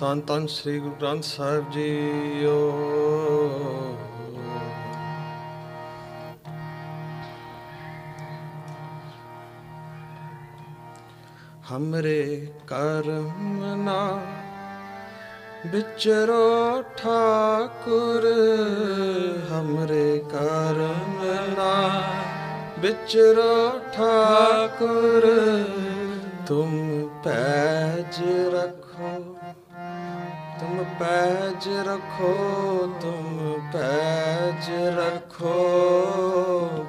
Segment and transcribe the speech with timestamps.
[0.00, 2.56] ਤਨ ਤਨ ਸ੍ਰੀ ਗੁਰੂ ਗ੍ਰੰਥ ਸਾਹਿਬ ਜੀਓ।
[11.70, 14.02] ਹਮਰੇ ਕਰਮ ਨਾ
[15.66, 18.26] ਵਿਚਰੋ ਠਾਕੁਰ,
[19.52, 21.24] ਹਮਰੇ ਕਰਮ
[21.58, 21.74] ਨਾ
[22.78, 25.26] ਵਿਚਰੋ ਠਾਕੁਰ,
[26.46, 26.76] ਤੁਮ
[27.24, 28.20] ਪੈਜ
[28.54, 29.05] ਰੱਖੋ
[30.98, 32.32] ਪੈਜ ਰੱਖੋ
[33.00, 33.38] ਤੁਮ
[33.72, 35.54] ਪੈਜ ਰੱਖੋ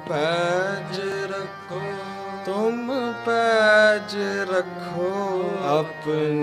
[0.08, 1.00] ਪੈਜ
[1.32, 1.80] ਰੱਖੋ
[2.46, 2.90] ਤੁਮ
[3.26, 4.16] ਪੈਜ
[4.50, 5.10] ਰੱਖੋ
[5.68, 6.37] ਆਪਣੀ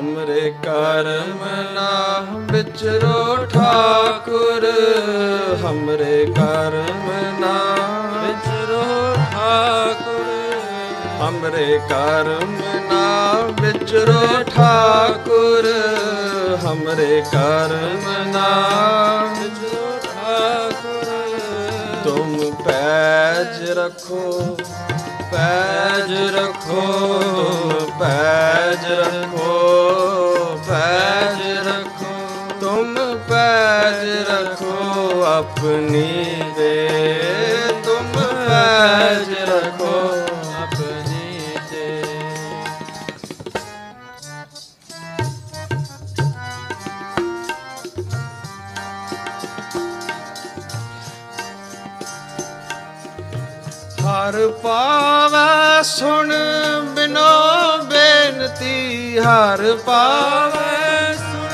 [0.00, 1.38] ਹਮਰੇ ਕਰਮ
[1.74, 4.64] ਨਾ ਵਿਚਰੋ ਠਾਕੁਰ।
[5.64, 7.56] ਹਮਰੇ ਕਰਮ ਨਾ
[8.22, 10.28] ਵਿਚਰੋ ਠਾਕੁਰ।
[11.20, 12.56] ਹਮਰੇ ਕਰਮ
[12.90, 15.68] ਨਾ ਵਿਚਰੋ ਠਾਕੁਰ।
[16.64, 18.48] ਹਮਰੇ ਕਰਮ ਨਾ
[19.40, 21.38] ਵਿਚਰੋ ਠਾਕੁਰ।
[22.04, 24.56] ਤੁਮ ਪੈਜ ਰੱਖੋ।
[25.30, 26.82] ਪੈਜ ਰੱਖੋ
[28.00, 29.52] ਪੈਜ ਰੱਖੋ
[30.68, 32.14] ਪੈਜ ਰੱਖੋ।
[32.60, 32.94] ਤੁਮ
[33.28, 36.88] ਪੈਜ ਰੱਖੋ ਆਪਣੀ ਦੇ
[37.84, 38.12] ਤੁਮ
[38.48, 39.34] ਪੈਜ
[59.10, 61.48] ਬੇਨਤੀ ਹਰ ਪਾਵੈ ਸੁਣ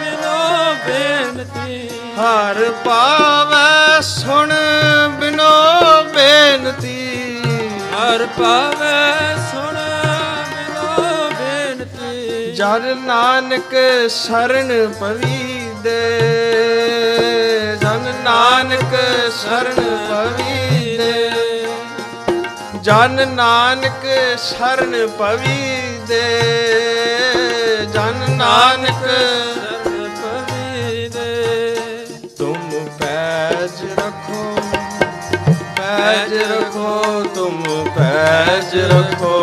[0.00, 1.88] ਬਿਨੋ ਬੇਨਤੀ।
[2.20, 4.54] ਹਰ ਪਾਵੈ ਸੁਣ
[5.10, 7.40] ਬਿਨੋ ਬੇਨਤੀ।
[7.94, 9.74] ਹਰ ਪਾਵੈ ਸੁਣ
[10.54, 13.76] ਬਿਨੋ ਬੇਨਤੀ। ਜਨ ਨਾਨਕ
[14.10, 16.20] ਸ਼ਰਨ ਪਵੀ ਦੇ।
[17.80, 18.94] ਜਨ ਨਾਨਕ
[19.42, 21.30] ਸ਼ਰਨ ਪਵੀ ਦੇ।
[22.88, 24.04] ਜਨ ਨਾਨਕ
[24.38, 26.40] ਸ਼ਰਨ ਪਵੀ ਦੇ।
[27.92, 29.04] ਜਨ ਨਾਨਕ
[29.54, 31.44] ਸਰਨ ਪਵੀ ਦੇ।
[32.38, 34.56] ਤੁਮ ਪੈਜ ਰੱਖੋ
[35.76, 39.34] ਪੈਜ ਰੱਖੋ ਤੁਮ ਪੈਜ ਰੱਖੋ।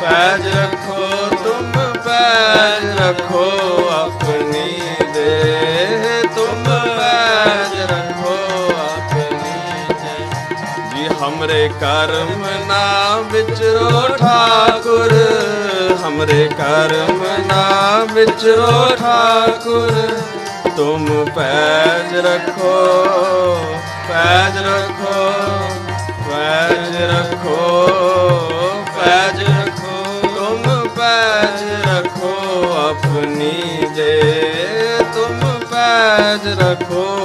[0.00, 1.72] ਪੈਜ ਰੱਖੋ ਤੁਮ
[2.04, 3.83] ਪੈਜ ਰੱਖੋ।
[11.24, 15.12] ਜੀ ਹਮਰੇ ਕਰਮ ਨਾ ਵਿਚਰੋ ਠਾਕੁਰ
[16.06, 19.90] ਹਮਰੇ ਕਰਮ ਨਾ ਵਿਚਰੋ ਠਾਕੁਰ
[20.76, 22.74] ਤੁਮ ਪੈਜ ਰੱਖੋ
[24.08, 25.22] ਪੈਜ ਰੱਖੋ
[26.30, 27.56] ਪੈਜ ਰੱਖੋ
[28.96, 32.32] ਪੈਜ ਰੱਖੋ ਤੁਮ ਪੈਜ ਰੱਖੋ
[32.78, 34.20] ਆਪਣੀ ਦੇ
[35.14, 35.40] ਤੁਮ
[35.70, 37.24] ਪੈਜ ਰੱਖੋ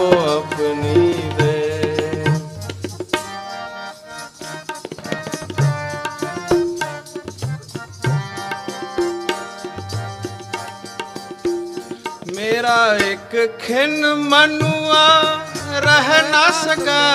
[12.69, 15.05] ਮੇਰਾ ਇੱਕ ਖਿੰਨ ਮਨੁਆ
[15.79, 17.05] ਰਹਿ ਨਾ ਸਕੈ।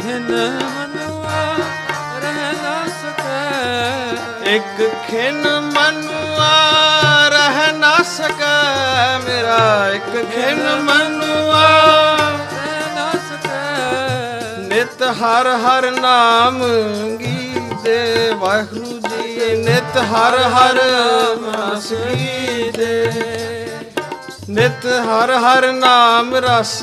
[0.00, 0.26] ਖਿਨ
[0.64, 1.44] ਮਨੁਆ
[2.18, 6.50] ਰਹਿ ਨਾ ਸਕੈ। ਇੱਕ ਖਿੰਨ ਮਨੁਆ
[7.28, 11.66] ਰਹਿ ਨਾ ਸਕੈ। ਮੇਰਾ ਇੱਕ ਖਿੰਨ ਮਨੁਆ
[12.52, 16.62] ਰਹਿ ਨਾ ਸਕੈ। ਨਿਤ ਹਰ ਹਰ ਨਾਮ
[17.16, 20.84] ਗੀਤੇ ਵਾਹਿਗੁਰੂ ਜੀ ਨਿਤ ਹਰ ਹਰ
[21.56, 23.55] ਰਸ ਗੀਤੇ।
[24.48, 26.82] ਨਿਤ ਹਰ ਹਰ ਨਾਮ ਰਸ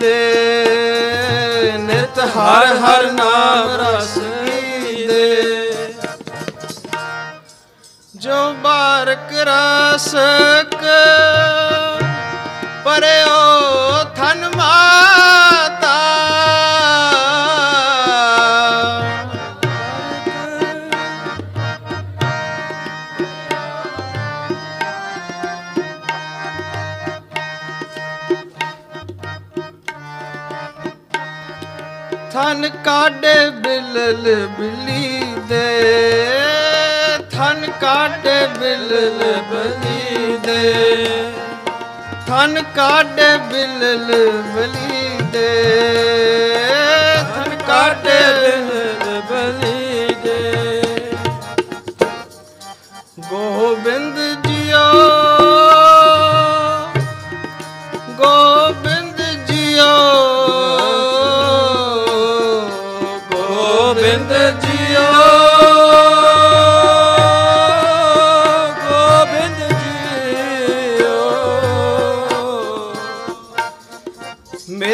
[0.00, 1.72] ਦੇ?
[1.78, 4.18] ਨਿਤ ਹਰ ਹਰ ਨਾਮ ਰਸ
[5.08, 5.54] ਦੇ?
[8.16, 10.76] ਜੋ ਬਾਰਕ ਰਸਕ
[12.84, 13.83] ਪਰਿਓ
[42.26, 44.12] ਥਨ ਕਾਡੇ ਬਿਲਲ
[44.54, 45.48] ਬਲੀ ਦੇ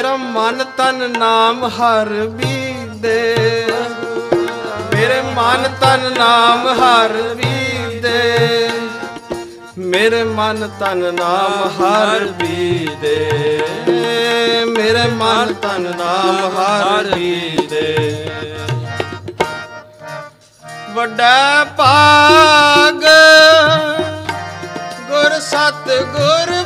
[0.00, 3.72] ਮੇਰਾ ਮਨ ਤਨ ਨਾਮ ਹਰ ਵੀ ਦੇ
[4.94, 8.70] ਮੇਰੇ ਮਨ ਤਨ ਨਾਮ ਹਰ ਵੀ ਦੇ
[9.78, 13.62] ਮੇਰੇ ਮਨ ਤਨ ਨਾਮ ਹਰ ਵੀ ਦੇ
[14.68, 17.14] ਮੇਰੇ ਮਨ ਤਨ ਨਾਮ ਹਰ
[17.70, 18.26] ਦੇ
[20.94, 23.04] ਵੱਡਾ ਭਾਗ
[25.10, 26.62] ਗੁਰ ਸਤ ਗੁਰ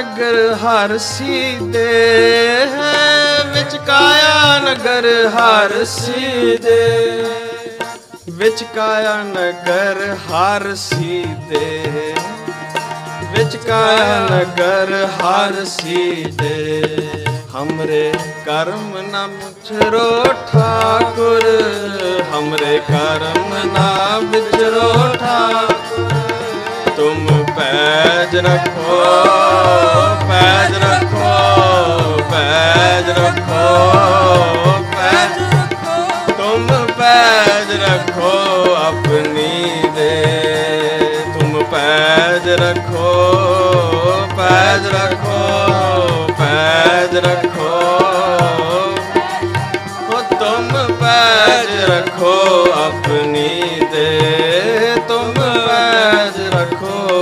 [0.00, 1.88] ਨਗਰ ਹਰ ਸੀਦੇ
[3.46, 7.24] ਵਿੱਚ ਕਾਇਆ ਨਗਰ ਹਰ ਸੀਦੇ
[8.30, 10.00] ਵਿੱਚ ਕਾਇਆ ਨਗਰ
[10.30, 11.82] ਹਰ ਸੀਦੇ
[13.32, 16.84] ਵਿੱਚ ਕਾਇਆ ਨਗਰ ਹਰ ਸੀਦੇ
[17.54, 18.12] ਹਮਰੇ
[18.46, 20.22] ਕਰਮ ਨਾ ਮੁਛਰੋ
[20.52, 21.44] ਠਾਕੁਰ,
[22.32, 26.12] ਹਮਰੇ ਕਰਮ ਨਾ ਵਿਚਰੋ ਠਾਕੁਰ।
[26.96, 29.00] ਤੁਮ ਪੈਜ ਰੱਖੋ
[30.28, 31.32] ਪੈਜ ਰੱਖੋ
[32.30, 33.64] ਪੈਜ ਰੱਖੋ
[34.96, 38.32] ਪੈਜ ਰੱਖੋ। ਤੁਮ ਪੈਜ ਰੱਖੋ
[38.74, 40.24] ਆਪਣੀ ਦੇ।
[41.34, 43.12] ਤੁਮ ਪੈਜ ਰੱਖੋ
[44.36, 47.70] ਪੈਜ ਰੱਖੋ ਪੈਜ ਰੱਖੋ।
[50.08, 52.34] ਹੋ ਤੁਮ ਪੈਜ ਰੱਖੋ
[52.72, 54.20] ਆਪਣੀ ਦੇ।
[55.08, 57.19] ਤੁਮ ਪੈਜ ਰੱਖੋ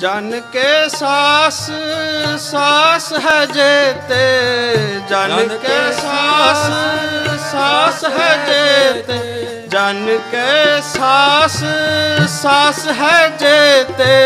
[0.00, 1.56] ਜਨ ਕੇ ਸਾਸ
[2.40, 4.20] ਸਾਸ ਹੈ ਜੇਤੇ
[5.08, 6.62] ਜਨ ਕੇ ਸਾਸ
[7.42, 9.18] ਸਾਸ ਹੈ ਜੇਤੇ
[9.68, 11.58] ਜਨ ਕੇ ਸਾਸ
[12.32, 14.16] ਸਾਸ ਹੈ ਜੇਤੇ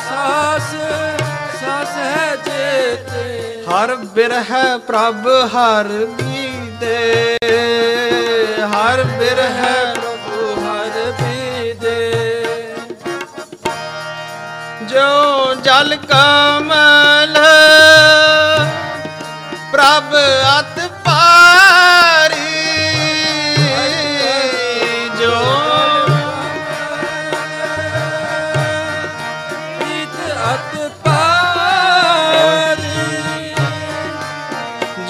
[0.00, 0.70] ਸਾਸ
[1.60, 7.36] ਸਾਸ ਹੈ ਜੇਤੇ ਹਰ ਬਿਰਹਿ ਪ੍ਰਭ ਹਰ ਬੀਦੇ
[8.68, 9.87] ਹਰ ਬਿਰਹਿ
[14.98, 17.36] ਜੋ ਜਲ ਕਮਲ
[19.72, 20.14] ਪ੍ਰਭ
[20.48, 22.54] ਅਤ ਪਾਰੀ
[25.20, 25.36] ਜੋ
[29.78, 30.16] ਪ੍ਰੀਤ
[30.54, 30.74] ਅਤ
[31.04, 31.54] ਪਾਰੀ।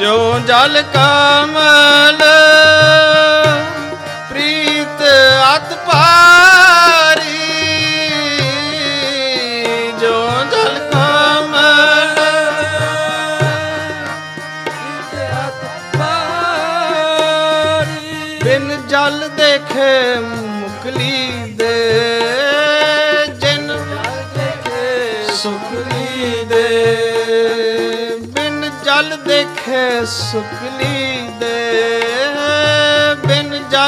[0.00, 0.16] ਜੋ
[0.48, 2.22] ਜਲ ਕਮਲ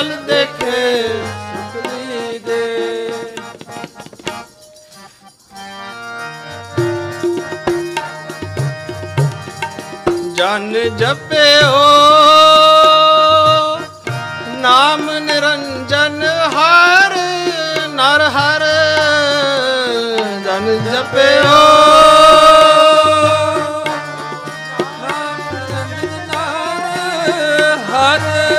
[0.00, 2.60] ਜਲ ਦੇਖੇ ਸੁਖਲੀ ਦੇ।
[10.36, 11.82] ਜਨ ਜਪਿਓ
[14.56, 16.22] ਨਾਮ ਨਿਰੰਜਨ
[16.54, 17.16] ਹਰ
[17.90, 18.66] ਨਰ ਹਰ।
[20.44, 21.60] ਜਨ ਜਪਿਓ
[27.90, 28.49] ਹਰ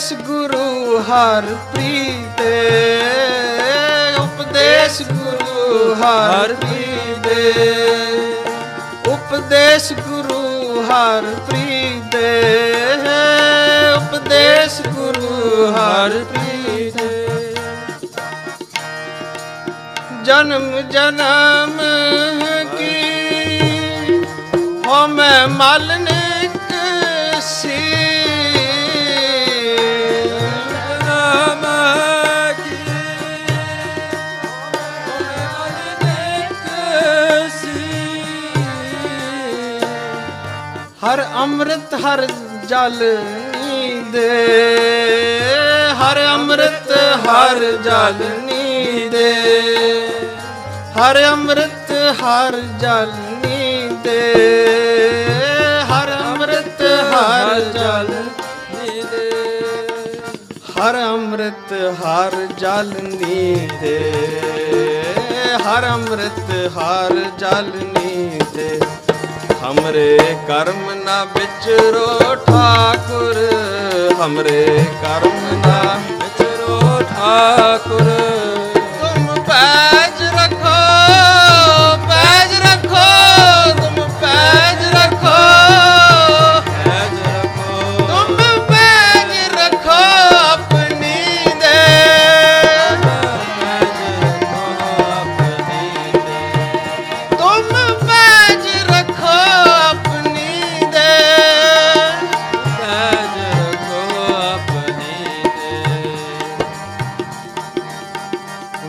[0.00, 3.00] ਉਪਦੇਸ਼ ਗੁਰੂ ਹਰ ਪ੍ਰੀਤੇ
[4.18, 7.52] ਉਪਦੇਸ਼ ਗੁਰੂ ਹਰ ਪ੍ਰੀਤੇ
[9.08, 12.32] ਉਪਦੇਸ਼ ਗੁਰੂ ਹਰ ਪ੍ਰੀਤੇ
[13.96, 17.54] ਉਪਦੇਸ਼ ਗੁਰੂ ਹਰ ਪ੍ਰੀਤੇ
[20.24, 21.78] ਜਨਮ ਜਨਮ
[22.78, 22.94] ਕੀ?
[24.86, 26.09] ਹੋ ਮੈਂ ਮਲਨਿਕ
[41.42, 42.26] ਅੰਮ੍ਰਿਤ ਹਰ
[42.68, 42.96] ਜਲ
[43.56, 44.28] ਨੀਦੇ।
[45.92, 46.90] ਹਰ ਅੰਮ੍ਰਿਤ
[47.26, 49.32] ਹਰ ਜਲ ਨੀਦੇ।
[50.98, 51.92] ਹਰ ਅੰਮ੍ਰਿਤ
[52.22, 53.12] ਹਰ ਜਲ
[53.46, 54.20] ਨੀਦੇ।
[55.92, 56.82] ਹਰ ਅੰਮ੍ਰਿਤ
[57.12, 58.12] ਹਰ ਜਲ
[60.78, 63.98] ਹਰ ਅੰਮ੍ਰਿਤ ਹਰ ਜਲ ਨੀਦੇ।
[65.66, 68.19] ਹਰ ਅੰਮ੍ਰਿਤ ਹਰ ਜਲ ਨੀਦੇ।
[69.70, 70.06] हमरे
[70.46, 72.06] कर्म ना बिचरो
[72.46, 73.36] ठाकुर
[74.20, 74.62] हमरे
[75.02, 75.36] कर्म
[75.66, 75.76] ना
[76.22, 76.78] बिचरो
[77.10, 78.08] ठाकुर
[79.02, 80.09] तुम पै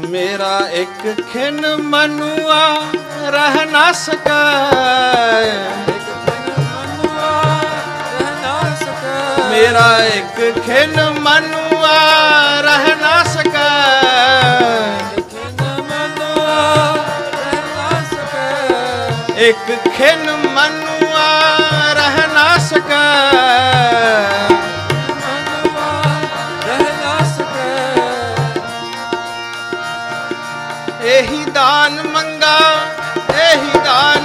[0.10, 2.60] ਮੇਰਾ ਇੱਕ ਖਿਨ ਮਨੁਆ,
[3.30, 4.42] ਰਹਿ ਨਾ ਸਕੈ
[9.52, 11.98] ਮੇਰਾ ਇੱਕ ਖਿਨ ਮਨੁਆ,
[12.62, 13.70] ਰਹਿ ਨਾ ਸਕੈ
[19.40, 19.68] ਇੱਕ
[19.98, 21.28] ਖਿਨ ਮਨੁਆ,
[21.94, 24.41] ਰਹਿ ਨਾ ਸਕੈ
[31.62, 32.58] ਦਾਨ ਮੰਗਾ
[33.32, 34.21] ਇਹੀ ਦਾਨ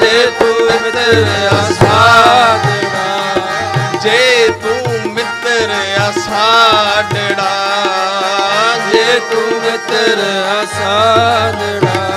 [0.00, 3.04] ਜੇ ਤੂੰ ਮਿੱਤਰ ਆਸਾਡਾ
[4.02, 5.70] ਜੇ ਤੂੰ ਮਿੱਤਰ
[6.00, 7.50] ਆਸਾਡਾ
[8.92, 12.07] ਜੇ ਤੂੰ ਮਿੱਤਰ ਆਸਾਡਾ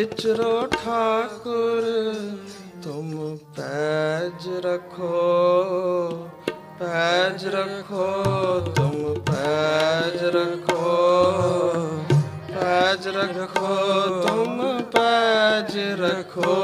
[0.00, 1.82] ਵਿਚਰੋ ਠਾਕੁਰ,
[2.84, 6.28] ਤੁਮ ਪੈਜ ਰਖੋ
[6.78, 8.06] ਪੈਜ ਰਖੋ,
[8.76, 10.86] ਤੁਮ ਪੈਜ ਰਖੋ
[12.48, 13.76] ਪੈਜ ਰਖੋ,
[14.22, 16.54] ਤੁਮ ਪੈਜ ਰਖੋ,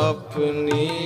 [0.00, 1.05] ਆਪਣੀ